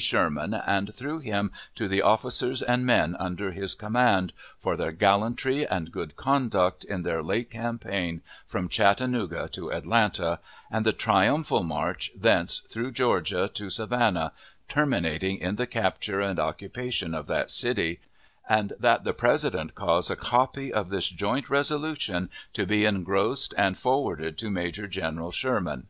[0.00, 5.66] Sherman, and through him to the officers and men under his command, for their gallantry
[5.66, 10.38] and good conduct in their late campaign from Chattanooga to Atlanta,
[10.70, 14.30] and the triumphal march thence through Georgia to Savannah,
[14.68, 17.98] terminating in the capture and occupation of that city;
[18.48, 23.76] and that the President cause a copy of this joint resolution to be engrossed and
[23.76, 25.88] forwarded to Major General Sherman.